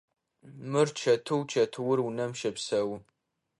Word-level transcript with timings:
Мыр 0.71 0.87
чэтыу, 1.01 1.39
чэтыур 1.51 1.97
унэм 2.07 2.31
щэпсэу. 2.39 2.89